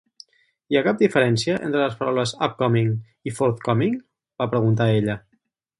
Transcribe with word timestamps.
Hi 0.71 0.77
ha 0.77 0.81
cap 0.87 1.03
diferència 1.03 1.59
entre 1.67 1.83
les 1.83 1.99
paraules 2.01 2.35
"Upcoming" 2.49 2.91
i 3.33 3.37
"forthcoming"?- 3.43 4.03
va 4.45 4.53
preguntar 4.57 4.93
ella 5.01 5.23